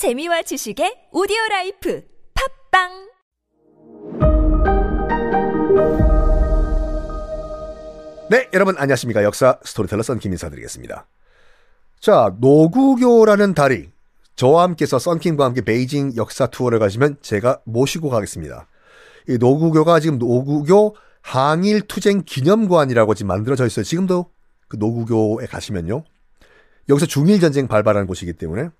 [0.00, 2.02] 재미와 지식의 오디오 life
[2.70, 2.88] 팟빵
[8.30, 9.22] 네, 여러분 안녕하십니까.
[9.22, 11.06] 역사 스토리텔러 썬킴 인사드리겠습니다.
[12.00, 13.90] 자, 노구교라는 다리.
[14.36, 18.68] 저와 함께서 썬킴과 함께 베이징 역사 투어를 가시면 제가 모시고 가겠습니다.
[19.28, 23.84] 이 노구교가 지금 노구교 항일 투쟁 기념관이라고 지금 만들어져 있어요.
[23.84, 24.30] 지금도
[24.66, 26.04] 그 노구교에 가시면요.
[26.88, 28.70] 여기서 중일 전쟁 발발한 곳이기 때문에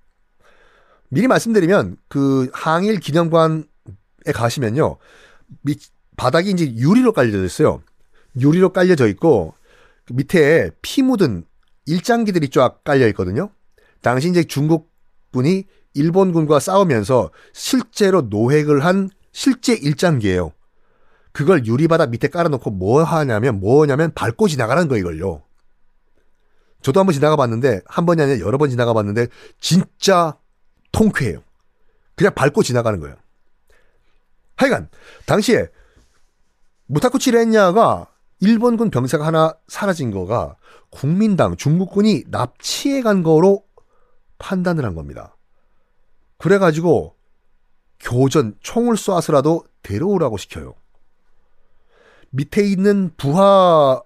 [1.10, 3.64] 미리 말씀드리면 그 항일 기념관에
[4.32, 4.96] 가시면요.
[5.62, 5.80] 밑
[6.16, 7.82] 바닥이 이제 유리로 깔려져 있어요.
[8.40, 9.54] 유리로 깔려져 있고
[10.04, 11.44] 그 밑에 피 묻은
[11.86, 13.50] 일장기들이 쫙 깔려 있거든요.
[14.02, 20.52] 당시 이제 중국군이 일본군과 싸우면서 실제로 노획을 한 실제 일장기예요.
[21.32, 25.42] 그걸 유리바닥 밑에 깔아놓고 뭐 하냐면 뭐냐면 밟고 지나가는 거 이걸요.
[26.82, 29.26] 저도 한번 지나가 봤는데 한 번이 아니라 여러 번 지나가 봤는데
[29.60, 30.36] 진짜
[30.92, 31.42] 통쾌해요.
[32.14, 33.16] 그냥 밟고 지나가는 거예요.
[34.56, 34.88] 하여간
[35.26, 35.68] 당시에
[36.86, 38.08] 무타쿠치 렌야가
[38.40, 40.56] 일본군 병사가 하나 사라진 거가
[40.90, 43.64] 국민당 중국군이 납치해 간 거로
[44.38, 45.36] 판단을 한 겁니다.
[46.38, 47.16] 그래가지고
[48.00, 50.74] 교전 총을 쏴서라도 데려오라고 시켜요.
[52.30, 54.02] 밑에 있는 부하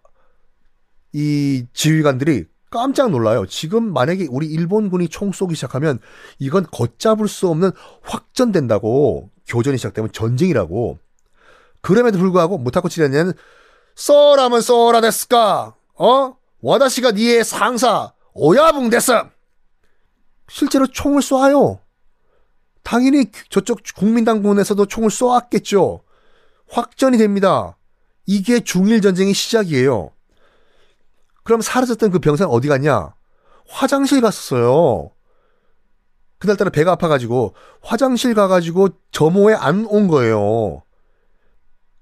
[1.12, 3.46] 이 지휘관들이 깜짝 놀라요.
[3.46, 6.00] 지금 만약에 우리 일본군이 총 쏘기 시작하면
[6.40, 7.70] 이건 걷잡을 수 없는
[8.02, 10.98] 확전된다고 교전이 시작되면 전쟁이라고.
[11.82, 13.32] 그럼에도 불구하고 무타코치 렌야는
[13.94, 15.76] 쏘라면 쏘라 됐을까?
[15.94, 16.36] 어?
[16.62, 19.28] 와다시가 니의 상사 오야붕 됐어.
[20.48, 21.78] 실제로 총을 쏴요.
[22.82, 26.02] 당연히 저쪽 국민당군에서도 총을 쏘았겠죠.
[26.68, 27.76] 확전이 됩니다.
[28.26, 30.10] 이게 중일 전쟁의 시작이에요.
[31.44, 33.14] 그럼 사라졌던 그 병사는 어디 갔냐?
[33.68, 35.10] 화장실 갔었어요.
[36.38, 40.82] 그날따라 배가 아파가지고 화장실 가가지고 점호에 안 온 거예요.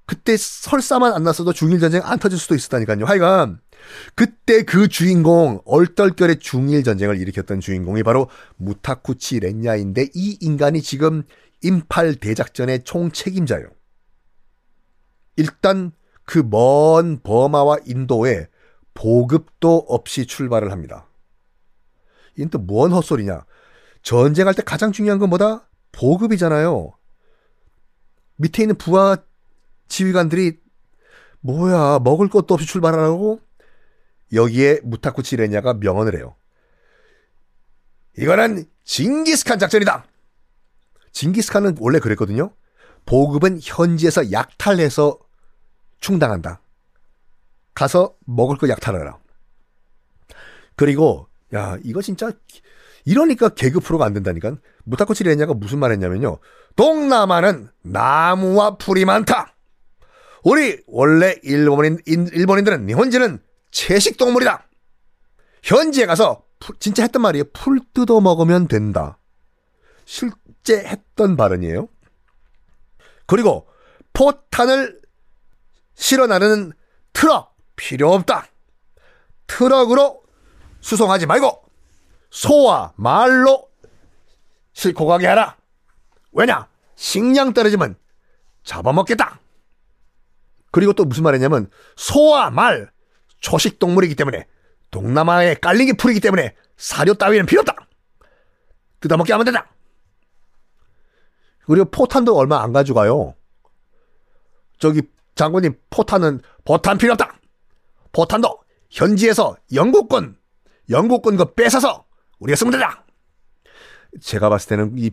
[0.06, 3.04] 그때 설사만 안 났어도 중일전쟁 안 터질 수도 있었다니까요.
[3.04, 3.60] 하여간
[4.14, 11.22] 그때 그 주인공 얼떨결에 중일전쟁을 일으켰던 주인공이 바로 무타쿠치 렌야인데 이 인간이 지금
[11.62, 13.68] 임팔 대작전의 총책임자예요.
[15.36, 15.92] 일단
[16.24, 18.48] 그 먼 버마와 인도에
[18.94, 21.06] 보급도 없이 출발을 합니다.
[22.36, 23.44] 이건 또 뭔 헛소리냐?
[24.02, 25.68] 전쟁할 때 가장 중요한 건 뭐다?
[25.92, 26.92] 보급이잖아요.
[28.36, 29.16] 밑에 있는 부하
[29.88, 30.58] 지휘관들이
[31.40, 33.40] 뭐야 먹을 것도 없이 출발하라고?
[34.32, 36.34] 여기에 무타쿠치 레냐가 명언을 해요.
[38.16, 40.06] 이거는 징기스칸 작전이다.
[41.12, 42.54] 징기스칸은 원래 그랬거든요.
[43.04, 45.18] 보급은 현지에서 약탈해서
[46.00, 46.61] 충당한다.
[47.74, 49.18] 가서 먹을 거 약탈하라.
[50.76, 52.32] 그리고 야 이거 진짜
[53.04, 54.56] 이러니까 개그 프로가 안 된다니까.
[54.84, 56.38] 무타코치 레냐가 무슨 말 했냐면요.
[56.76, 59.54] 동남아는 나무와 풀이 많다.
[60.44, 63.40] 우리 원래 일본인 일본인들은 현지는
[63.70, 64.66] 채식 동물이다.
[65.62, 67.44] 현지에 가서 풀, 진짜 했던 말이에요.
[67.52, 69.18] 풀 뜯어 먹으면 된다.
[70.04, 71.88] 실제 했던 발언이에요.
[73.26, 73.68] 그리고
[74.12, 75.00] 포탄을
[75.94, 76.72] 실어 나르는
[77.12, 78.46] 트럭 필요 없다.
[79.46, 80.22] 트럭으로
[80.80, 81.64] 수송하지 말고
[82.30, 83.68] 소와 말로
[84.72, 85.56] 싣고 가게 하라.
[86.32, 86.68] 왜냐?
[86.96, 87.96] 식량 떨어지면
[88.64, 89.40] 잡아먹겠다.
[90.70, 92.90] 그리고 또 무슨 말이냐면 소와 말
[93.40, 94.46] 초식 동물이기 때문에
[94.90, 97.76] 동남아에 깔리기 풀이기 때문에 사료 따위는 필요 없다.
[99.00, 99.66] 뜯어먹게 하면 된다.
[101.66, 103.34] 그리고 포탄도 얼마 안 가져가요.
[104.78, 105.02] 저기
[105.34, 107.38] 장군님 포탄은 포탄 필요 없다.
[108.12, 108.58] 포탄도
[108.90, 110.36] 현지에서 영국군
[110.90, 112.04] 영국군 거 뺏어서
[112.40, 113.04] 우리가 쓰면 된다.
[114.20, 115.10] 제가 봤을 때는 이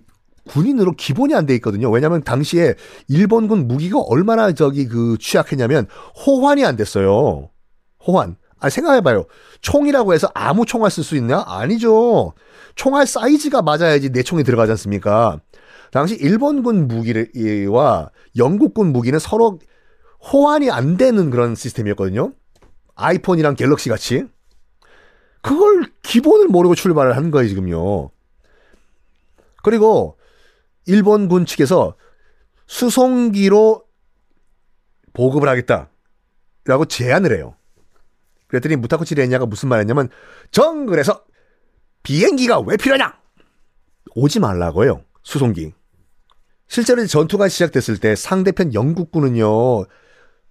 [0.47, 1.89] 군인으로 기본이 안 돼 있거든요.
[1.91, 2.73] 왜냐하면 당시에
[3.07, 5.87] 일본군 무기가 얼마나 저기 그 취약했냐면
[6.25, 7.49] 호환이 안 됐어요.
[8.05, 8.35] 호환.
[8.59, 9.25] 아 생각해봐요.
[9.61, 11.43] 총이라고 해서 아무 총알 쓸 수 있냐?
[11.45, 12.33] 아니죠.
[12.75, 15.39] 총알 사이즈가 맞아야지 내 총이 들어가지 않습니까?
[15.91, 19.59] 당시 일본군 무기와 영국군 무기는 서로
[20.31, 22.33] 호환이 안 되는 그런 시스템이었거든요.
[22.99, 24.25] 아이폰이랑 갤럭시 같이.
[25.41, 28.11] 그걸 기본을 모르고 출발을 한 거예요, 지금요.
[29.63, 30.17] 그리고
[30.85, 31.95] 일본군 측에서
[32.67, 33.85] 수송기로
[35.13, 35.89] 보급을 하겠다.
[36.65, 37.55] 라고 제안을 해요.
[38.47, 40.09] 그랬더니 무타코치 레냐가 무슨 말 했냐면
[40.51, 41.23] 정글에서
[42.03, 43.17] 비행기가 왜 필요하냐?
[44.15, 45.03] 오지 말라고요.
[45.23, 45.73] 수송기.
[46.67, 49.85] 실제로 전투가 시작됐을 때 상대편 영국군은요.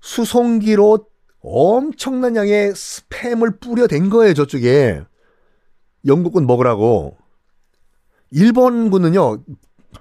[0.00, 1.06] 수송기로
[1.40, 5.02] 엄청난 양의 스팸을 뿌려댄 거예요, 저쪽에.
[6.06, 7.17] 영국군 먹으라고.
[8.31, 9.44] 일본군은요,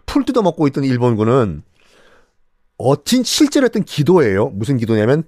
[0.06, 1.64] 풀 뜯어먹고 있던 일본군은
[2.78, 4.50] 어진 실제로 했던 기도예요.
[4.50, 5.24] 무슨 기도냐면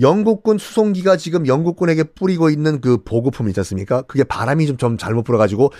[0.00, 4.02] 영국군 수송기가 지금 영국군에게 뿌리고 있는 그 보급품 있지 않습니까?
[4.02, 5.72] 그게 바람이 좀, 좀 잘못 불어가지고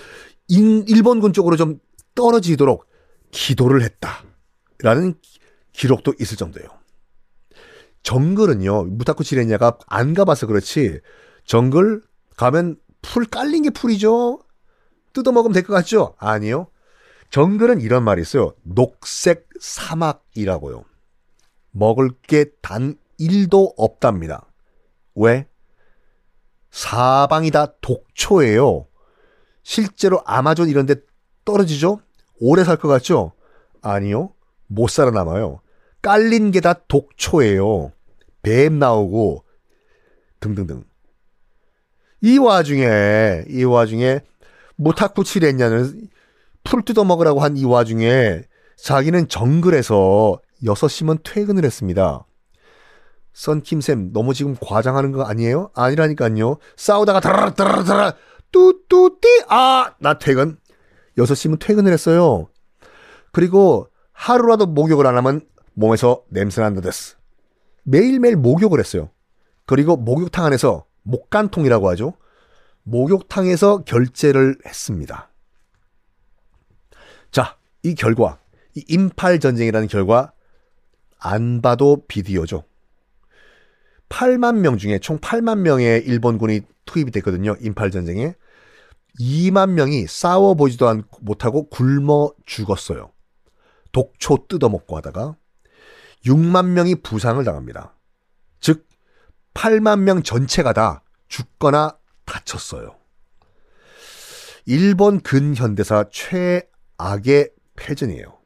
[0.48, 1.80] 인, 일본군 쪽으로 좀
[2.14, 2.86] 떨어지도록
[3.32, 4.22] 기도를 했다.
[4.78, 5.14] 라는
[5.72, 6.68] 기록도 있을 정도예요.
[8.04, 11.00] 정글은요, 무타쿠 치레냐가 안 가봐서 그렇지,
[11.46, 12.02] 정글
[12.36, 14.40] 가면 풀 깔린 게 풀이죠?
[15.12, 16.14] 뜯어먹으면 될 것 같죠?
[16.18, 16.68] 아니요.
[17.30, 18.54] 정글은 이런 말이 있어요.
[18.62, 20.84] 녹색 사막이라고요.
[21.72, 24.46] 먹을 게 단 1도 없답니다.
[25.14, 25.46] 왜?
[26.70, 28.86] 사방이 다 독초예요.
[29.62, 30.96] 실제로 아마존 이런 데
[31.44, 32.00] 떨어지죠?
[32.40, 33.32] 오래 살 것 같죠?
[33.82, 34.32] 아니요.
[34.66, 35.60] 못 살아남아요.
[36.02, 37.92] 깔린 게 다 독초예요.
[38.44, 39.44] 뱀 나오고
[40.38, 40.84] 등등등.
[42.20, 44.20] 이 와중에 이 와중에
[44.76, 46.08] 무타쿠 치레냐는
[46.62, 48.42] 풀 뜯어 먹으라고 한 이 와중에
[48.76, 52.24] 자기는 정글에서 6시면 퇴근을 했습니다.
[53.32, 55.70] 썬킴쌤 너무 지금 과장하는 거 아니에요?
[55.74, 56.58] 아니라니까요.
[56.76, 58.14] 싸우다가 다라
[58.52, 60.56] 뚜뚜띠 아 나 퇴근.
[61.18, 62.48] 6시면 퇴근을 했어요.
[63.32, 65.40] 그리고 하루라도 목욕을 안 하면
[65.74, 67.16] 몸에서 냄새 난다 됐어.
[67.84, 69.10] 매일매일 목욕을 했어요.
[69.66, 72.14] 그리고 목욕탕 안에서 목간통이라고 하죠.
[72.82, 75.30] 목욕탕에서 결제를 했습니다.
[77.30, 78.38] 자, 이 결과,
[78.74, 80.32] 이 인팔 전쟁이라는 결과
[81.18, 82.64] 안 봐도 비디오죠.
[84.08, 87.56] 8만 명 중에 총 8만 명의 일본군이 투입이 됐거든요.
[87.60, 88.34] 인팔 전쟁에.
[89.18, 93.10] 2만 명이 싸워 보지도 못하고 굶어 죽었어요.
[93.92, 95.36] 독초 뜯어먹고 하다가
[96.24, 97.94] 6만 명이 부상을 당합니다.
[98.60, 98.86] 즉
[99.54, 102.96] 8만 명 전체가 다 죽거나 다쳤어요.
[104.66, 108.38] 일본 근현대사 최악의 패전이에요.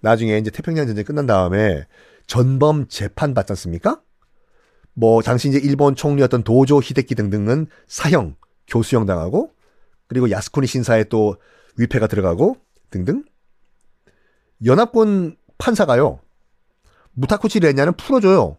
[0.00, 1.86] 나중에 이제 태평양 전쟁 끝난 다음에
[2.26, 4.00] 전범 재판 받지 않습니까?
[4.94, 8.36] 뭐 당시 이제 일본 총리였던 도조 히데키 등등은 사형,
[8.66, 9.52] 교수형 당하고
[10.06, 11.36] 그리고 야스쿠니 신사에 또
[11.78, 12.56] 위패가 들어가고
[12.90, 13.24] 등등.
[14.64, 16.20] 연합군 판사가요.
[17.12, 18.58] 무타쿠치 레냐는 풀어줘요.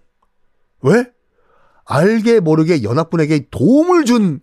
[0.82, 1.06] 왜?
[1.86, 4.42] 알게 모르게 연합군에게 도움을 준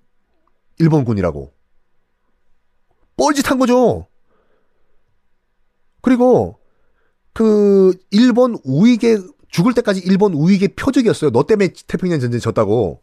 [0.79, 1.53] 일본군이라고.
[3.17, 4.09] 뻘짓한 거죠.
[6.03, 6.59] 그리고
[7.33, 11.31] 그 일본 우익의 죽을 때까지 일본 우익의 표적이었어요.
[11.31, 13.03] 너 때문에 태평양 전쟁 졌다고.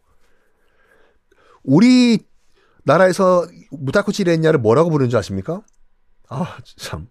[1.62, 2.18] 우리
[2.84, 5.62] 나라에서 무타쿠치 레냐를 뭐라고 부르는 줄 아십니까?
[6.28, 7.08] 아, 참.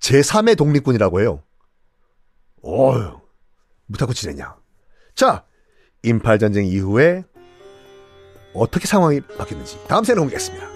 [0.00, 1.42] 제3의 독립군이라고 해요.
[2.62, 3.20] 어휴,
[3.86, 4.56] 무타쿠치 레냐.
[5.14, 5.44] 자,
[6.02, 7.24] 인팔 전쟁 이후에
[8.54, 10.75] 어떻게 상황이 바뀌는지 다음 시간에 공개하겠습니다.